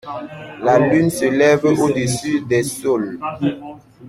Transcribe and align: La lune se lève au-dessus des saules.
La 0.63 0.79
lune 0.79 1.11
se 1.11 1.25
lève 1.25 1.63
au-dessus 1.63 2.41
des 2.41 2.63
saules. 2.63 3.19